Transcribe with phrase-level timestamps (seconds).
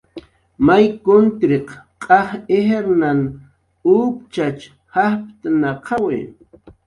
[0.65, 1.67] May kutriq
[2.05, 3.21] q'aj ijrnan
[3.95, 4.63] uptxach
[4.95, 6.19] jajptnaqawi